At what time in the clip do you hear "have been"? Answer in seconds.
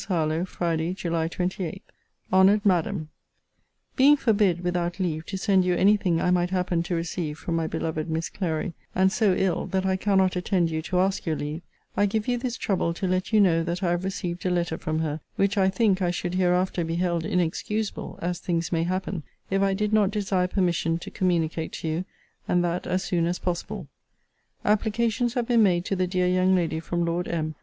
25.35-25.61